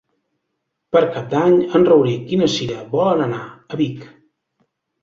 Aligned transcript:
Per 0.95 1.03
Cap 1.17 1.27
d'Any 1.35 1.59
en 1.81 1.87
Rauric 1.91 2.35
i 2.35 2.41
na 2.43 2.51
Cira 2.57 2.81
volen 2.99 3.23
anar 3.31 3.47
a 3.79 3.85
Vic. 3.85 4.07